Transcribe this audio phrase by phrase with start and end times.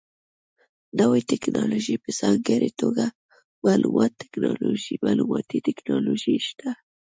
[0.99, 3.05] نوې ټکنالوژي په ځانګړې توګه
[3.63, 6.69] معلوماتي ټکنالوژي شته.